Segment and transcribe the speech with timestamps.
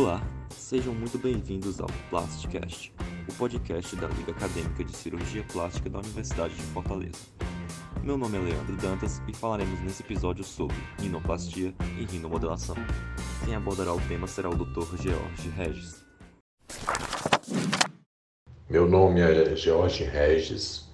[0.00, 2.94] Olá, sejam muito bem-vindos ao Plasticast,
[3.28, 7.18] o podcast da Liga Acadêmica de Cirurgia Plástica da Universidade de Fortaleza.
[8.04, 12.76] Meu nome é Leandro Dantas e falaremos nesse episódio sobre rinoplastia e rinomodelação.
[13.44, 15.02] Quem abordará o tema será o Dr.
[15.02, 16.04] George Regis.
[18.70, 20.88] Meu nome é George Regis,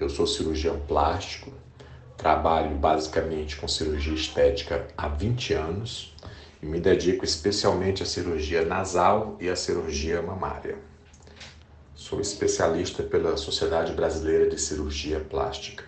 [0.00, 1.52] eu sou cirurgião plástico,
[2.16, 6.12] trabalho basicamente com cirurgia estética há 20 anos
[6.62, 10.78] e me dedico especialmente à cirurgia nasal e à cirurgia mamária.
[11.94, 15.84] Sou especialista pela Sociedade Brasileira de Cirurgia Plástica.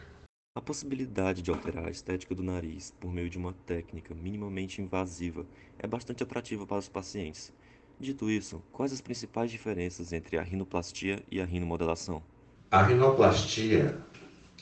[0.57, 5.47] A possibilidade de alterar a estética do nariz por meio de uma técnica minimamente invasiva
[5.79, 7.53] é bastante atrativa para os pacientes.
[7.99, 12.23] Dito isso, quais as principais diferenças entre a rinoplastia e a rinomodelação?
[12.71, 13.99] A rinoplastia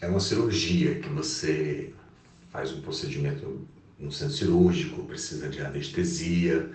[0.00, 1.94] é uma cirurgia que você
[2.50, 3.66] faz um procedimento
[3.98, 6.68] no centro cirúrgico, precisa de anestesia,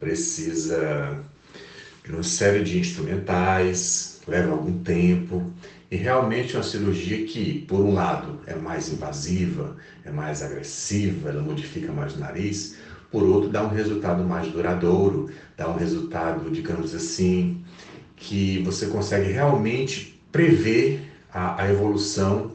[0.00, 1.22] precisa
[2.04, 5.52] de uma série de instrumentais, leva algum tempo.
[5.90, 11.28] E realmente é uma cirurgia que, por um lado, é mais invasiva, é mais agressiva,
[11.28, 12.76] ela modifica mais o nariz,
[13.10, 17.62] por outro, dá um resultado mais duradouro, dá um resultado, digamos assim,
[18.16, 22.52] que você consegue realmente prever a, a evolução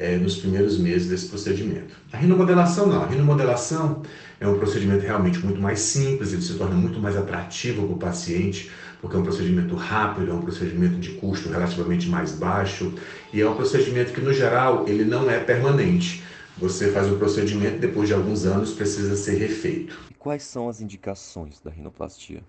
[0.00, 1.94] é, nos primeiros meses desse procedimento.
[2.10, 3.02] A rinomodelação não.
[3.02, 4.00] A rinomodelação
[4.40, 7.98] é um procedimento realmente muito mais simples, ele se torna muito mais atrativo para o
[7.98, 8.70] paciente,
[9.02, 12.94] porque é um procedimento rápido, é um procedimento de custo relativamente mais baixo
[13.30, 16.24] e é um procedimento que, no geral, ele não é permanente.
[16.56, 19.98] Você faz o procedimento e depois de alguns anos precisa ser refeito.
[20.10, 22.42] E quais são as indicações da rinoplastia?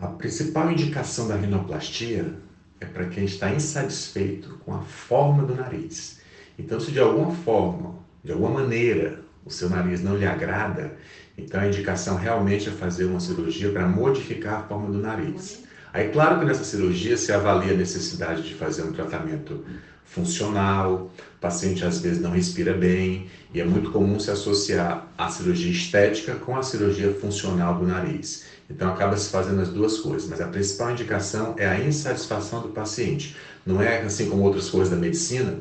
[0.00, 2.34] A principal indicação da rinoplastia
[2.80, 6.19] é para quem está insatisfeito com a forma do nariz
[6.60, 10.92] então, se de alguma forma, de alguma maneira, o seu nariz não lhe agrada,
[11.36, 15.64] então a indicação realmente é fazer uma cirurgia para modificar a forma do nariz.
[15.90, 19.64] Aí, claro que nessa cirurgia se avalia a necessidade de fazer um tratamento
[20.04, 25.28] funcional, o paciente às vezes não respira bem, e é muito comum se associar a
[25.30, 28.44] cirurgia estética com a cirurgia funcional do nariz.
[28.68, 32.68] Então acaba se fazendo as duas coisas, mas a principal indicação é a insatisfação do
[32.68, 33.34] paciente.
[33.64, 35.58] Não é assim como outras coisas da medicina,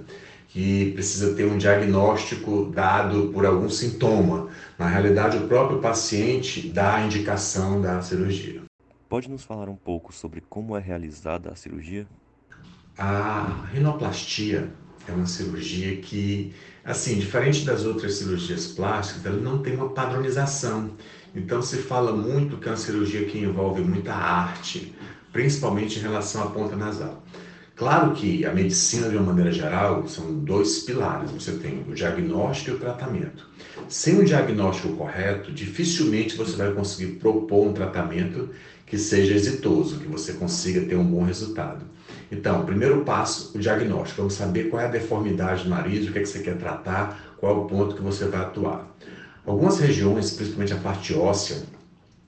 [0.49, 4.49] que precisa ter um diagnóstico dado por algum sintoma.
[4.77, 8.63] Na realidade, o próprio paciente dá a indicação da cirurgia.
[9.07, 12.07] Pode nos falar um pouco sobre como é realizada a cirurgia?
[12.97, 14.69] A rinoplastia
[15.07, 20.91] é uma cirurgia que, assim, diferente das outras cirurgias plásticas, ela não tem uma padronização.
[21.35, 24.95] Então se fala muito que é uma cirurgia que envolve muita arte,
[25.31, 27.23] principalmente em relação à ponta nasal.
[27.79, 31.31] Claro que a medicina, de uma maneira geral, são dois pilares.
[31.31, 33.47] Você tem o diagnóstico e o tratamento.
[33.87, 38.49] Sem o diagnóstico correto, dificilmente você vai conseguir propor um tratamento
[38.85, 41.85] que seja exitoso, que você consiga ter um bom resultado.
[42.29, 44.23] Então, primeiro passo, o diagnóstico.
[44.23, 47.37] Vamos saber qual é a deformidade do nariz, o que, é que você quer tratar,
[47.37, 48.93] qual é o ponto que você vai atuar.
[49.45, 51.63] Algumas regiões, principalmente a parte óssea,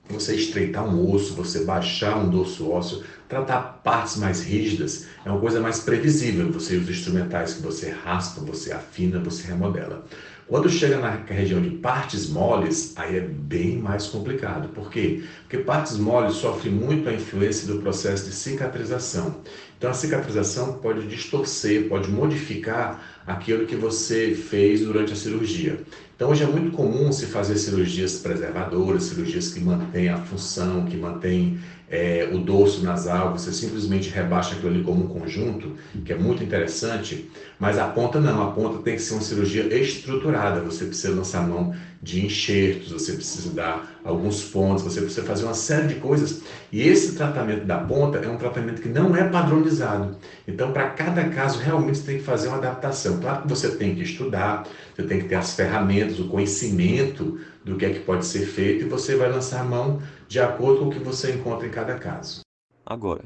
[0.08, 5.40] você estreitar um osso, você baixar um dorso ósseo, tratar partes mais rígidas é uma
[5.40, 6.50] coisa mais previsível.
[6.52, 10.04] Você usa instrumentais que você raspa, você afina, você remodela.
[10.46, 14.68] Quando chega na região de partes moles, aí é bem mais complicado.
[14.68, 15.22] Por quê?
[15.42, 19.40] Porque partes moles sofrem muito a influência do processo de cicatrização.
[19.82, 25.80] Então a cicatrização pode distorcer, pode modificar aquilo que você fez durante a cirurgia.
[26.14, 30.96] Então hoje é muito comum se fazer cirurgias preservadoras, cirurgias que mantêm a função, que
[30.96, 31.58] mantêm
[31.92, 36.42] é, o dorso nasal, você simplesmente rebaixa aquilo ali como um conjunto, que é muito
[36.42, 37.30] interessante,
[37.60, 41.46] mas a ponta não, a ponta tem que ser uma cirurgia estruturada, você precisa lançar
[41.46, 46.40] mão de enxertos, você precisa dar alguns pontos, você precisa fazer uma série de coisas.
[46.72, 50.16] E esse tratamento da ponta é um tratamento que não é padronizado.
[50.48, 53.20] Então, para cada caso, realmente você tem que fazer uma adaptação.
[53.20, 54.66] Claro que você tem que estudar,
[54.96, 58.84] você tem que ter as ferramentas, o conhecimento do que é que pode ser feito
[58.84, 62.40] e você vai lançar mão de acordo com o que você encontra em cada caso.
[62.86, 63.24] Agora,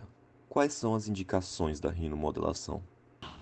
[0.49, 2.83] quais são as indicações da rinomodelação?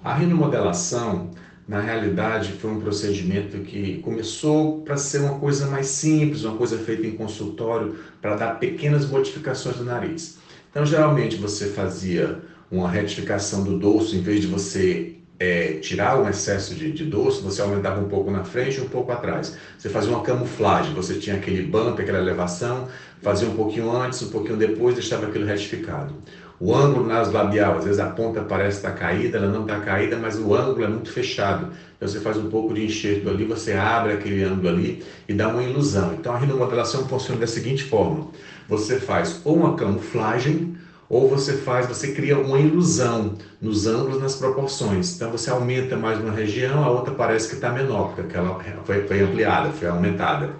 [0.05, 1.31] A rinomodelação
[1.67, 6.77] na realidade foi um procedimento que começou para ser uma coisa mais simples, uma coisa
[6.77, 10.37] feita em consultório para dar pequenas modificações do nariz.
[10.71, 16.29] Então, geralmente você fazia uma retificação do dorso, em vez de você é, tirar um
[16.29, 19.57] excesso de, de dorso, você aumentava um pouco na frente e um pouco atrás.
[19.79, 22.89] Você fazia uma camuflagem, você tinha aquele bump, aquela elevação,
[23.21, 26.15] fazia um pouquinho antes, um pouquinho depois, deixava aquilo retificado.
[26.61, 30.17] O ângulo nas labial, às vezes a ponta parece estar caída, ela não está caída,
[30.17, 31.73] mas o ângulo é muito fechado.
[31.97, 35.49] Então você faz um pouco de enxerto ali, você abre aquele ângulo ali e dá
[35.49, 36.15] uma ilusão.
[36.15, 38.29] Então a rinomodelação funciona da seguinte forma:
[38.69, 40.74] você faz ou uma camuflagem
[41.15, 45.15] ou você faz, você cria uma ilusão nos ângulos, nas proporções.
[45.15, 49.07] Então você aumenta mais uma região, a outra parece que está menor, porque ela foi,
[49.07, 50.51] foi ampliada, foi aumentada.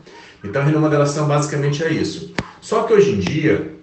[0.45, 2.33] Então a rinomodelação basicamente é isso.
[2.61, 3.75] Só que hoje em dia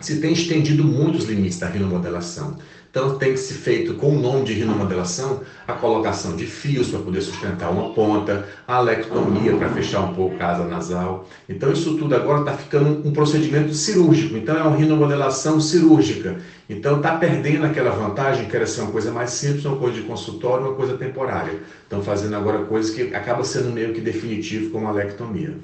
[0.00, 2.58] se tem estendido muito os limites da rinomodelação.
[2.96, 7.00] Então tem que ser feito com o nome de rinomodelação a colocação de fios para
[7.00, 11.26] poder sustentar uma ponta, a alectomia para fechar um pouco a asa nasal.
[11.46, 14.38] Então isso tudo agora está ficando um procedimento cirúrgico.
[14.38, 16.40] Então é uma rinomodelação cirúrgica.
[16.70, 20.06] Então está perdendo aquela vantagem que era ser uma coisa mais simples, uma coisa de
[20.06, 21.60] consultório, uma coisa temporária.
[21.82, 25.54] Estão fazendo agora coisas que acaba sendo meio que definitivo como a alectomia.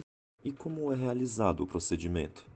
[0.45, 2.52] E como é realizado o procedimento?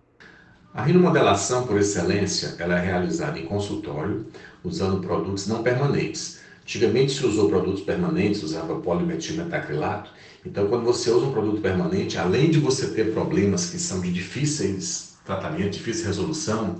[0.76, 4.26] A rinomodelação, por excelência, ela é realizada em consultório,
[4.62, 6.40] usando produtos não permanentes.
[6.60, 10.10] Antigamente se usou produtos permanentes, usava polimetilmetacrilato.
[10.44, 14.12] Então, quando você usa um produto permanente, além de você ter problemas que são de
[14.12, 16.76] difíceis tratamento, difícil resolução,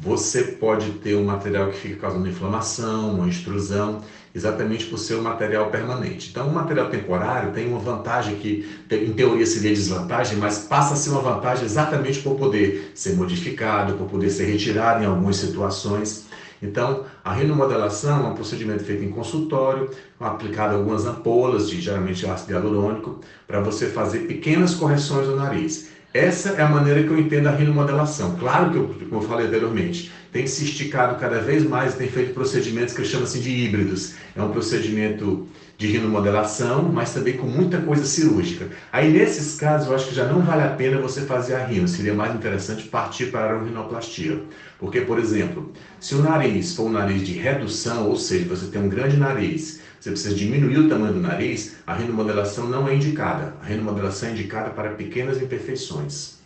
[0.00, 4.00] você pode ter um material que fica causando inflamação, uma extrusão,
[4.34, 6.30] exatamente por ser um material permanente.
[6.30, 10.96] Então, o material temporário tem uma vantagem que, em teoria, seria desvantagem, mas passa a
[10.96, 16.26] ser uma vantagem exatamente por poder ser modificado, por poder ser retirado em algumas situações.
[16.62, 22.52] Então, a rinomodelação é um procedimento feito em consultório, aplicado algumas ampolas de geralmente ácido
[22.52, 25.90] hialurônico, para você fazer pequenas correções do nariz.
[26.12, 28.36] Essa é a maneira que eu entendo a rinomodelação.
[28.36, 32.94] Claro que, como eu falei anteriormente, tem se esticado cada vez mais, tem feito procedimentos
[32.94, 34.14] que assim de híbridos.
[34.36, 38.68] É um procedimento de rinomodelação, mas também com muita coisa cirúrgica.
[38.92, 41.88] Aí nesses casos eu acho que já não vale a pena você fazer a rino,
[41.88, 44.42] seria mais interessante partir para a rinoplastia.
[44.78, 48.80] Porque, por exemplo, se o nariz for um nariz de redução, ou seja, você tem
[48.80, 53.54] um grande nariz, você precisa diminuir o tamanho do nariz, a rinomodelação não é indicada.
[53.62, 56.40] A rinomodelação é indicada para pequenas imperfeições.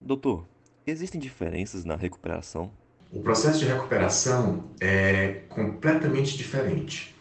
[0.00, 0.46] Doutor,
[0.86, 2.72] existem diferenças na recuperação?
[3.12, 7.12] O processo de recuperação é completamente diferente.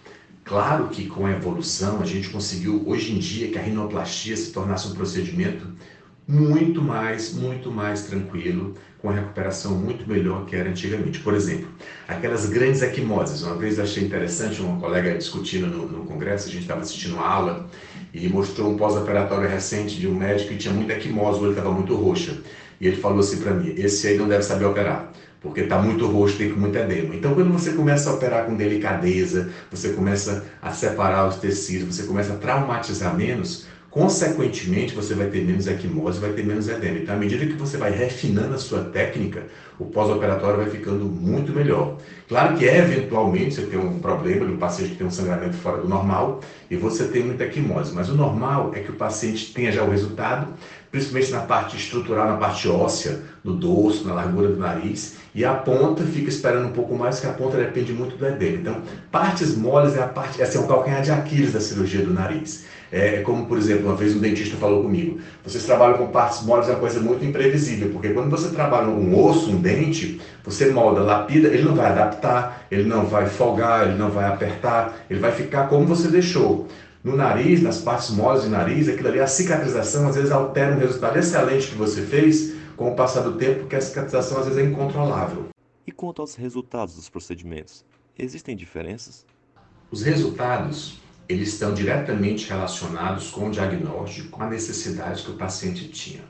[0.43, 4.51] Claro que com a evolução a gente conseguiu hoje em dia que a rinoplastia se
[4.51, 5.67] tornasse um procedimento
[6.27, 11.21] muito mais, muito mais tranquilo, com a recuperação muito melhor que era antigamente.
[11.21, 11.67] Por exemplo,
[12.07, 13.41] aquelas grandes equimoses.
[13.41, 17.27] Uma vez achei interessante, uma colega discutindo no, no congresso, a gente estava assistindo uma
[17.27, 17.67] aula
[18.13, 21.71] e mostrou um pós-operatório recente de um médico que tinha muita equimose, o olho estava
[21.71, 22.37] muito roxa.
[22.79, 26.05] E ele falou assim para mim: esse aí não deve saber operar porque está muito
[26.05, 27.15] roxo, tem muito edema.
[27.15, 32.03] Então, quando você começa a operar com delicadeza, você começa a separar os tecidos, você
[32.03, 36.99] começa a traumatizar menos, consequentemente você vai ter menos equimose, vai ter menos edema.
[36.99, 39.47] Então, à medida que você vai refinando a sua técnica,
[39.79, 41.97] o pós-operatório vai ficando muito melhor.
[42.27, 45.81] Claro que eventualmente você tem um problema de um paciente que tem um sangramento fora
[45.81, 49.71] do normal e você tem muita equimose, mas o normal é que o paciente tenha
[49.71, 50.53] já o resultado,
[50.91, 55.53] principalmente na parte estrutural, na parte óssea, no dorso, na largura do nariz, e a
[55.53, 58.57] ponta fica esperando um pouco mais, que a ponta depende muito do edema.
[58.57, 58.81] Então,
[59.11, 62.65] partes moles é a parte, é o calcanhar de Aquiles da cirurgia do nariz.
[62.91, 66.41] É, é como, por exemplo, uma vez um dentista falou comigo: vocês trabalham com partes
[66.41, 70.71] moles, é uma coisa muito imprevisível, porque quando você trabalha um osso, um dente, você
[70.71, 75.19] molda, lapida, ele não vai adaptar, ele não vai folgar, ele não vai apertar, ele
[75.19, 76.67] vai ficar como você deixou.
[77.03, 80.79] No nariz, nas partes moles do nariz, aquilo ali, a cicatrização às vezes altera um
[80.79, 84.59] resultado excelente que você fez com o passar do tempo, porque a cicatrização às vezes
[84.59, 85.47] é incontrolável.
[85.87, 87.85] E quanto aos resultados dos procedimentos,
[88.17, 89.25] existem diferenças?
[89.89, 95.87] Os resultados eles estão diretamente relacionados com o diagnóstico, com a necessidade que o paciente
[95.87, 96.23] tinha.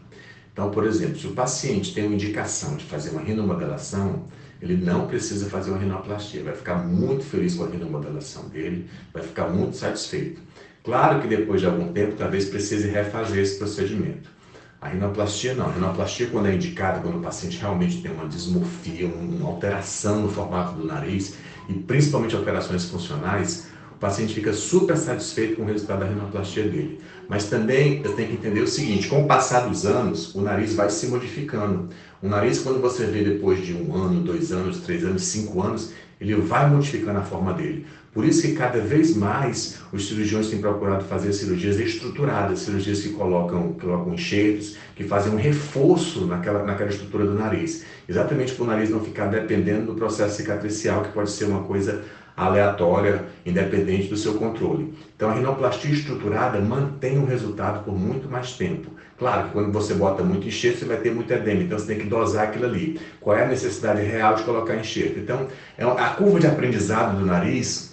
[0.52, 4.26] Então, por exemplo, se o paciente tem uma indicação de fazer uma rinomodelação,
[4.62, 9.24] ele não precisa fazer uma rinoplastia, vai ficar muito feliz com a rinomodelação dele, vai
[9.24, 10.42] ficar muito satisfeito.
[10.84, 14.30] Claro que depois de algum tempo, talvez precise refazer esse procedimento.
[14.82, 15.68] A rinoplastia não.
[15.68, 20.30] A rinoplastia, quando é indicada, quando o paciente realmente tem uma dismorfia, uma alteração no
[20.30, 21.36] formato do nariz,
[21.68, 23.69] e principalmente operações funcionais,
[24.00, 27.02] o paciente fica super satisfeito com o resultado da rinoplastia dele.
[27.28, 30.74] Mas também eu tenho que entender o seguinte: com o passar dos anos, o nariz
[30.74, 31.90] vai se modificando.
[32.24, 35.92] O nariz, quando você vê depois de um ano, dois anos, três anos, cinco anos,
[36.20, 37.86] ele vai modificando a forma dele.
[38.14, 43.10] Por isso que cada vez mais os cirurgiões têm procurado fazer cirurgias estruturadas, cirurgias que
[43.10, 47.84] colocam, colocam enxertos, que fazem um reforço naquela, naquela estrutura do nariz.
[48.08, 52.04] Exatamente para o nariz não ficar dependendo do processo cicatricial, que pode ser uma coisa
[52.46, 54.94] aleatória, independente do seu controle.
[55.16, 58.92] Então, a rinoplastia estruturada mantém o resultado por muito mais tempo.
[59.18, 62.00] Claro que quando você bota muito enxerto, você vai ter muito edema, então você tem
[62.00, 63.00] que dosar aquilo ali.
[63.20, 65.20] Qual é a necessidade real de colocar enxerto?
[65.20, 67.90] Então, é a curva de aprendizado do nariz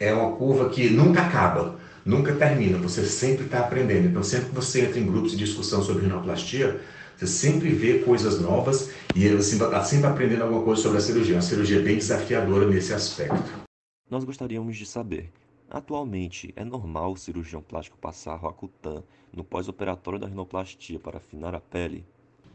[0.00, 4.08] é uma curva que nunca acaba, nunca termina, você sempre está aprendendo.
[4.08, 6.80] Então, sempre que você entra em grupos de discussão sobre rinoplastia,
[7.16, 11.36] você sempre vê coisas novas e você está sempre aprendendo alguma coisa sobre a cirurgia.
[11.36, 13.63] Uma cirurgia bem desafiadora nesse aspecto.
[14.10, 15.32] Nós gostaríamos de saber
[15.70, 21.60] Atualmente, é normal o cirurgião plástico passar Roacutan no pós-operatório da rinoplastia para afinar a
[21.60, 22.04] pele?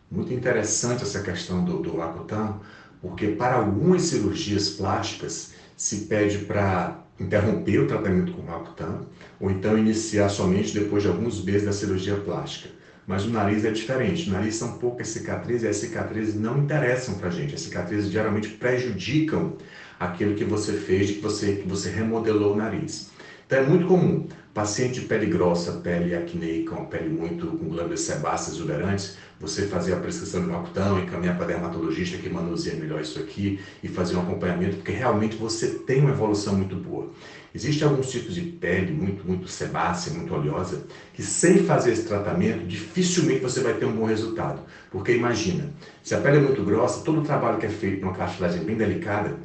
[0.09, 2.59] Muito interessante essa questão do, do Roacutan,
[3.01, 9.05] porque para algumas cirurgias plásticas se pede para interromper o tratamento com Roacutan
[9.39, 12.69] ou então iniciar somente depois de alguns meses da cirurgia plástica.
[13.05, 14.29] Mas o nariz é diferente.
[14.29, 17.55] O nariz são poucas cicatrizes e as cicatrizes não interessam para a gente.
[17.55, 19.57] As cicatrizes geralmente prejudicam
[19.99, 23.11] aquilo que você fez, que você, que você remodelou o nariz.
[23.45, 28.01] Então é muito comum, paciente de pele grossa, pele acneica, uma pele muito com glândulas
[28.01, 33.17] sebáceas exuberantes, você fazer a prescrição de Roacutan, encaminhar para dermatologista que manuseia melhor isso
[33.17, 37.09] aqui e fazer um acompanhamento, porque realmente você tem uma evolução muito boa.
[37.55, 42.67] Existem alguns tipos de pele muito, muito sebácea, muito oleosa, que sem fazer esse tratamento,
[42.67, 44.61] dificilmente você vai ter um bom resultado.
[44.91, 45.71] Porque imagina,
[46.03, 48.77] se a pele é muito grossa, todo o trabalho que é feito numa cartilagem bem
[48.77, 49.35] delicada,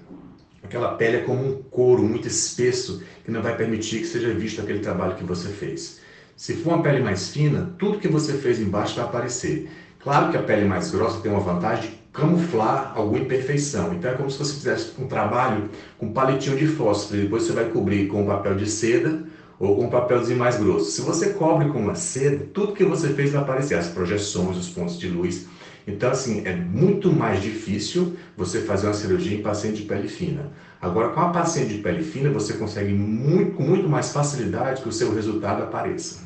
[0.64, 4.60] aquela pele é como um couro muito espesso que não vai permitir que seja visto
[4.60, 6.00] aquele trabalho que você fez.
[6.36, 9.70] Se for uma pele mais fina, tudo que você fez embaixo vai aparecer.
[10.00, 13.94] Claro que a pele mais grossa tem uma vantagem de camuflar alguma imperfeição.
[13.94, 17.52] Então é como se você fizesse um trabalho com palitinho de fósforo, e depois você
[17.52, 19.24] vai cobrir com papel de seda
[19.58, 20.90] ou com um papelzinho mais grosso.
[20.90, 24.68] Se você cobre com uma seda, tudo que você fez vai aparecer, as projeções, os
[24.68, 25.46] pontos de luz.
[25.86, 30.50] Então, assim, é muito mais difícil você fazer uma cirurgia em paciente de pele fina.
[30.80, 34.88] Agora, com a paciente de pele fina, você consegue muito, com muito mais facilidade que
[34.88, 36.24] o seu resultado apareça.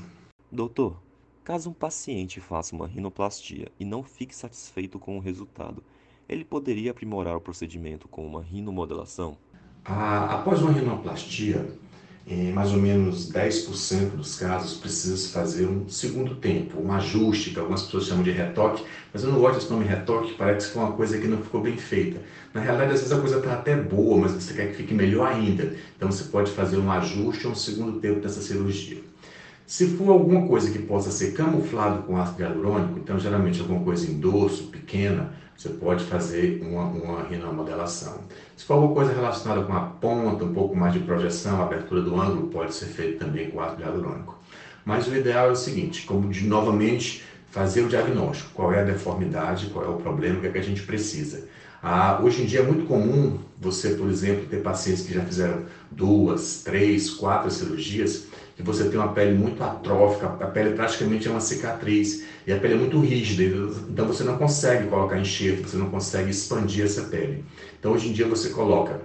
[0.51, 0.97] Doutor,
[1.49, 5.83] Caso um paciente faça uma rinoplastia e não fique satisfeito com o resultado,
[6.29, 9.35] ele poderia aprimorar o procedimento com uma rinomodelação?
[9.83, 11.67] Ah, após uma rinoplastia,
[12.29, 17.51] em mais ou menos 10% dos casos precisa se fazer um segundo tempo, um ajuste,
[17.51, 20.75] que algumas pessoas chamam de retoque, mas eu não gosto desse nome retoque, parece que
[20.75, 22.21] foi uma coisa que não ficou bem feita.
[22.53, 25.27] Na realidade, às vezes a coisa está até boa, mas você quer que fique melhor
[25.27, 25.75] ainda.
[25.97, 28.99] Então você pode fazer um ajuste ou um segundo tempo dessa cirurgia.
[29.69, 34.11] Se for alguma coisa que possa ser camuflado com ácido hialurônico, então geralmente alguma coisa
[34.11, 38.21] em dorso, pequena, você pode fazer uma, uma rinomodelação.
[38.57, 42.19] Se for alguma coisa relacionada com a ponta, um pouco mais de projeção, abertura do
[42.19, 44.39] ângulo, pode ser feito também com ácido hialurônico.
[44.87, 48.85] Mas o ideal é o seguinte, como de novamente fazer o diagnóstico, qual é a
[48.85, 51.47] deformidade, qual é o problema, o que, é que a gente precisa.
[51.83, 55.65] Ah, hoje em dia é muito comum você, por exemplo, ter pacientes que já fizeram
[55.91, 58.28] duas, três, quatro cirurgias
[58.59, 62.59] que você tem uma pele muito atrófica, a pele praticamente é uma cicatriz e a
[62.59, 63.45] pele é muito rígida,
[63.89, 67.45] então você não consegue colocar enxerto, você não consegue expandir essa pele.
[67.79, 69.01] Então hoje em dia você coloca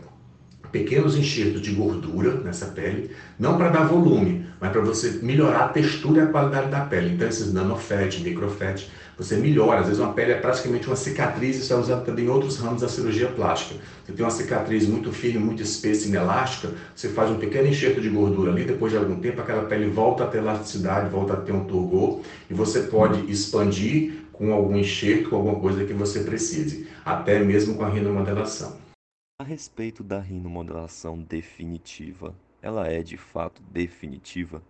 [0.72, 5.69] pequenos enxertos de gordura nessa pele, não para dar volume, mas para você melhorar a
[5.69, 7.13] textura e a qualidade da pele.
[7.13, 9.79] Então esses nanofet, microfet, você melhora.
[9.79, 12.82] Às vezes uma pele é praticamente uma cicatriz, isso é usado também em outros ramos
[12.82, 13.79] da cirurgia plástica.
[14.05, 18.10] Você tem uma cicatriz muito firme, muito espessa inelástica, você faz um pequeno enxerto de
[18.10, 21.51] gordura ali, depois de algum tempo aquela pele volta a ter elasticidade, volta a ter
[21.51, 26.88] um turgor e você pode expandir com algum enxerto, com alguma coisa que você precise,
[27.05, 28.77] até mesmo com a rinomodelação.
[29.39, 34.62] A respeito da rinomodelação definitiva, ela é de fato definitiva?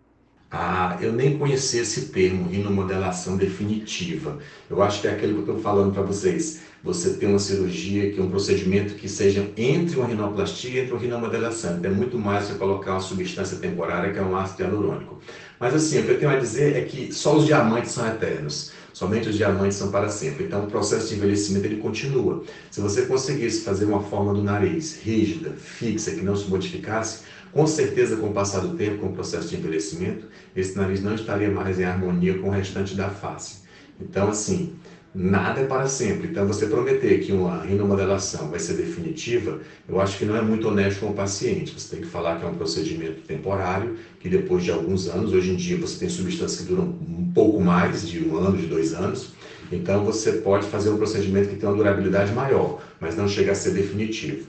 [0.56, 4.38] Ah, eu nem conhecia esse termo, rinomodelação definitiva.
[4.70, 6.62] Eu acho que é aquele que eu estou falando para vocês.
[6.84, 10.94] Você tem uma cirurgia, que é um procedimento que seja entre uma rinoplastia e entre
[10.94, 11.80] uma rinomodelação.
[11.82, 15.20] É muito mais você colocar uma substância temporária, que é um ácido hialurônico.
[15.64, 18.74] Mas assim, o que eu tenho a dizer é que só os diamantes são eternos.
[18.92, 20.44] Somente os diamantes são para sempre.
[20.44, 22.44] Então, o processo de envelhecimento ele continua.
[22.70, 27.20] Se você conseguisse fazer uma forma do nariz rígida, fixa, que não se modificasse,
[27.54, 31.16] com certeza, com o passar do tempo, com o processo de envelhecimento, esse nariz não
[31.16, 33.62] estaria mais em harmonia com o restante da face.
[34.02, 34.74] Então, assim,
[35.14, 36.28] nada é para sempre.
[36.28, 40.68] Então, você prometer que uma rinomodelação vai ser definitiva, eu acho que não é muito
[40.68, 41.80] honesto com o paciente.
[41.80, 45.52] Você tem que falar que é um procedimento temporário, que depois de alguns anos, hoje
[45.52, 48.94] em dia você tem substâncias que duram um pouco mais de um ano, de dois
[48.94, 49.34] anos,
[49.72, 53.56] então você pode fazer um procedimento que tem uma durabilidade maior, mas não chega a
[53.56, 54.48] ser definitivo.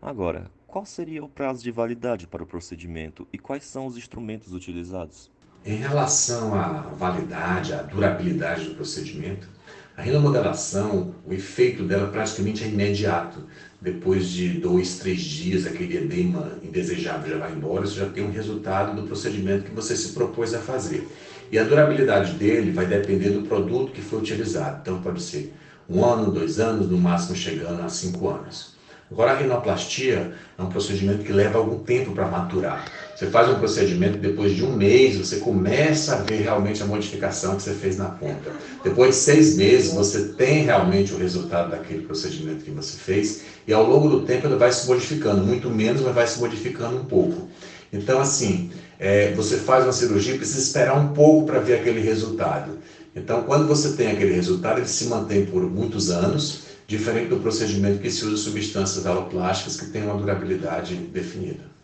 [0.00, 4.52] Agora, qual seria o prazo de validade para o procedimento e quais são os instrumentos
[4.52, 5.30] utilizados?
[5.64, 9.48] Em relação à validade, à durabilidade do procedimento,
[9.96, 13.38] a rinomodelação, o efeito dela praticamente é imediato.
[13.80, 18.30] Depois de dois, três dias, aquele edema indesejável já vai embora, você já tem um
[18.30, 21.08] resultado do procedimento que você se propôs a fazer.
[21.50, 24.80] E a durabilidade dele vai depender do produto que foi utilizado.
[24.82, 25.54] Então pode ser
[25.88, 28.76] um ano, dois anos, no máximo chegando a cinco anos.
[29.10, 32.84] Agora, a rinoplastia é um procedimento que leva algum tempo para maturar.
[33.16, 37.56] Você faz um procedimento, depois de um mês, você começa a ver realmente a modificação
[37.56, 38.52] que você fez na ponta.
[38.84, 43.72] Depois de seis meses, você tem realmente o resultado daquele procedimento que você fez, e
[43.72, 47.06] ao longo do tempo ele vai se modificando, muito menos, mas vai se modificando um
[47.06, 47.48] pouco.
[47.90, 52.72] Então, assim, é, você faz uma cirurgia, precisa esperar um pouco para ver aquele resultado.
[53.14, 57.98] Então, quando você tem aquele resultado, ele se mantém por muitos anos, diferente do procedimento
[57.98, 61.75] que se usa substâncias aloplásticas que têm uma durabilidade definida.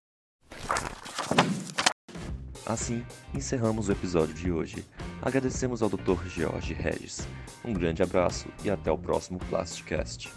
[2.65, 3.05] Assim,
[3.35, 4.85] encerramos o episódio de hoje.
[5.21, 6.27] Agradecemos ao Dr.
[6.29, 7.27] George Regis.
[7.65, 10.33] Um grande abraço e até o próximo Plasticast.